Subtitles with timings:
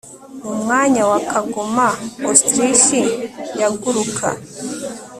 [0.43, 1.87] mu mwanya wa kagoma,
[2.31, 2.87] ostrich
[3.59, 4.27] yaguruka